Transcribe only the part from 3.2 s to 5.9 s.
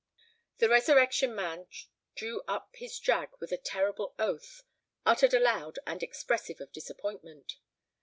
with a terrible oath, uttered aloud,